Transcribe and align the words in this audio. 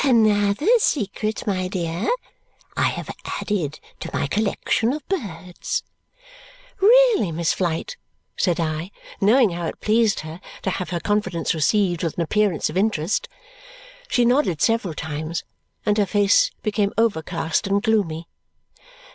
"Another 0.03 0.65
secret, 0.79 1.45
my 1.45 1.67
dear. 1.67 2.09
I 2.75 2.85
have 2.85 3.11
added 3.39 3.79
to 3.99 4.09
my 4.11 4.25
collection 4.25 4.93
of 4.93 5.07
birds." 5.07 5.83
"Really, 6.79 7.31
Miss 7.31 7.53
Flite?" 7.53 7.97
said 8.35 8.59
I, 8.59 8.89
knowing 9.21 9.51
how 9.51 9.67
it 9.67 9.79
pleased 9.79 10.21
her 10.21 10.41
to 10.63 10.71
have 10.71 10.89
her 10.89 10.99
confidence 10.99 11.53
received 11.53 12.03
with 12.03 12.15
an 12.17 12.21
appearance 12.23 12.67
of 12.67 12.77
interest. 12.77 13.29
She 14.07 14.25
nodded 14.25 14.59
several 14.59 14.95
times, 14.95 15.43
and 15.85 15.99
her 15.99 16.07
face 16.07 16.49
became 16.63 16.93
overcast 16.97 17.67
and 17.67 17.79
gloomy. 17.79 18.25